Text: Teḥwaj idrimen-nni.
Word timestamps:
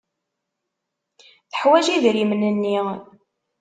Teḥwaj 1.51 1.87
idrimen-nni. 1.95 2.77